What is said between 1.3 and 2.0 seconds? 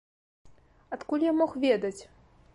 мог ведаць?